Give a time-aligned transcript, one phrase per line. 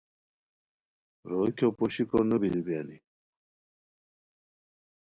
[1.29, 2.97] روئے کھیو پوشیکو نو بیرو بیرانی